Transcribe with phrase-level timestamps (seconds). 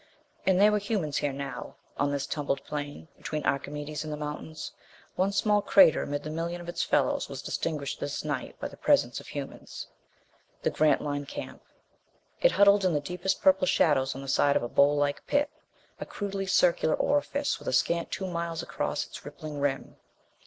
[0.47, 1.75] And there were humans here now.
[1.97, 4.71] On this tumbled plain, between Archimedes and the mountains,
[5.15, 8.77] one small crater amid the million of its fellows was distinguished this night by the
[8.77, 9.85] presence of humans.
[10.63, 11.61] The Grantline camp!
[12.41, 15.51] It huddled in the deepest purple shadows on the side of a bowl like pit,
[15.99, 19.97] a crudely circular orifice with a scant two miles across its rippling rim.